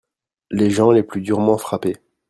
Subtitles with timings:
[0.49, 1.95] Les gens les plus durement frappés.